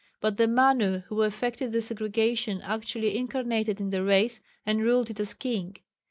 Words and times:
But 0.19 0.37
the 0.37 0.47
Manu 0.47 1.01
who 1.09 1.21
effected 1.21 1.71
the 1.73 1.79
segregation 1.79 2.59
actually 2.63 3.15
incarnated 3.15 3.79
in 3.79 3.91
the 3.91 4.01
race 4.03 4.41
and 4.65 4.81
ruled 4.83 5.11
it 5.11 5.19
as 5.19 5.35
king. 5.35 5.75